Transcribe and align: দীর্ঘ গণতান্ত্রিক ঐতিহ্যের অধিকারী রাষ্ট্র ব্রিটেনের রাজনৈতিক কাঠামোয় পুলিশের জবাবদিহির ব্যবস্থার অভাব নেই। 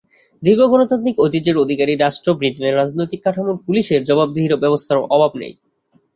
দীর্ঘ 0.43 0.61
গণতান্ত্রিক 0.67 1.15
ঐতিহ্যের 1.19 1.61
অধিকারী 1.63 1.93
রাষ্ট্র 1.95 2.29
ব্রিটেনের 2.39 2.77
রাজনৈতিক 2.77 3.19
কাঠামোয় 3.23 3.61
পুলিশের 3.65 4.01
জবাবদিহির 4.09 4.61
ব্যবস্থার 4.63 4.97
অভাব 5.15 5.31
নেই। 5.41 5.53